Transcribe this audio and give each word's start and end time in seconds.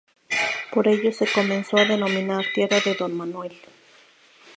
Por 0.71 0.87
ello 0.87 1.11
se 1.11 1.27
comenzó 1.31 1.77
a 1.77 1.85
denominar 1.85 2.43
"Tierra 2.55 2.79
de 2.79 2.95
don 2.95 3.15
Manuel". 3.15 3.55